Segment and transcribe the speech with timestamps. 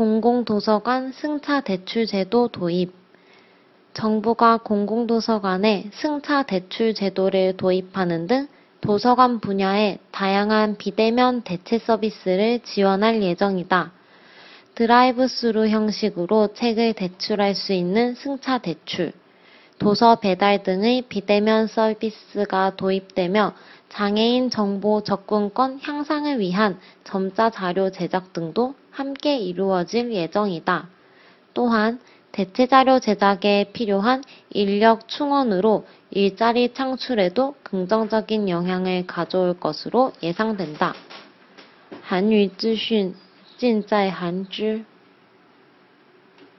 [0.00, 2.94] 공공도서관 승차 대출 제도 도입
[3.92, 8.48] 정부가 공공도서관에 승차 대출 제도를 도입하는 등
[8.80, 13.92] 도서관 분야의 다양한 비대면 대체 서비스를 지원할 예정이다.
[14.74, 19.12] 드라이브스루 형식으로 책을 대출할 수 있는 승차 대출,
[19.78, 23.52] 도서 배달 등의 비대면 서비스가 도입되며
[23.89, 30.89] 장애인 정보 접근권 향상을 위한 점자 자료 제작 등도 함께 이루어질 예정이다.
[31.53, 31.99] 또한
[32.31, 40.93] 대체 자료 제작에 필요한 인력 충원으로 일자리 창출에도 긍정적인 영향을 가져올 것으로 예상된다.
[42.07, 43.15] 韩语资讯
[43.57, 44.85] 尽在韩知。